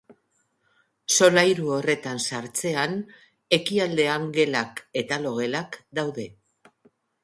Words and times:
Solairu 1.17 1.67
horretan 1.75 2.23
sartzean, 2.25 2.97
ekialdean 3.61 4.29
gelak 4.41 4.85
eta 5.05 5.25
logelak 5.31 5.83
daude. 6.01 6.31